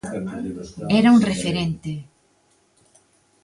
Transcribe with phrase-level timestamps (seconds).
[0.99, 1.93] Era un referente.